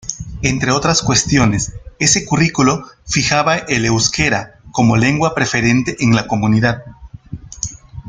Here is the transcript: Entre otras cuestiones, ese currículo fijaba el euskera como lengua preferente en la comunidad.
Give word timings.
Entre 0.41 0.71
otras 0.71 1.03
cuestiones, 1.03 1.73
ese 1.99 2.25
currículo 2.25 2.87
fijaba 3.05 3.57
el 3.57 3.85
euskera 3.85 4.57
como 4.71 4.97
lengua 4.97 5.35
preferente 5.35 5.95
en 5.99 6.15
la 6.15 6.25
comunidad. 6.25 6.83